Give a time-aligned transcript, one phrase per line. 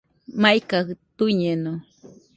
[0.41, 1.73] Maikajɨ tuiñeno